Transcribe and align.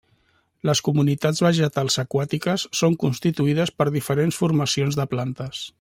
Les 0.69 0.79
comunitats 0.87 1.41
vegetals 1.47 1.99
aquàtiques 2.05 2.65
són 2.81 2.97
constituïdes 3.07 3.77
per 3.83 3.91
diferents 3.99 4.41
formacions 4.45 4.99
de 5.03 5.11
plantes. 5.15 5.67